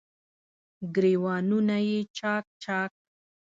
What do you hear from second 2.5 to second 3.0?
چا ک